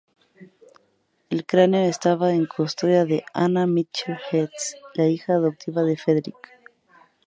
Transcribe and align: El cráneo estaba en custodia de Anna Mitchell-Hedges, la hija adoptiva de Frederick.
El 1.29 1.45
cráneo 1.45 1.87
estaba 1.87 2.31
en 2.33 2.47
custodia 2.47 3.05
de 3.05 3.23
Anna 3.35 3.67
Mitchell-Hedges, 3.67 4.77
la 4.95 5.05
hija 5.05 5.33
adoptiva 5.33 5.83
de 5.83 5.95
Frederick. 5.95 6.49